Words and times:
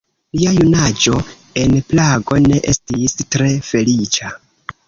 Lia 0.37 0.53
junaĝo 0.59 1.13
en 1.65 1.77
Prago 1.91 2.39
ne 2.47 2.57
estis 2.73 3.15
tre 3.37 3.55
feliĉa. 3.71 4.35